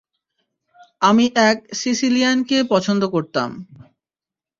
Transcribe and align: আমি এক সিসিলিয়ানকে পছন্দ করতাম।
আমি 1.01 1.25
এক 1.49 1.57
সিসিলিয়ানকে 1.73 2.57
পছন্দ 2.69 3.01
করতাম। 3.05 3.49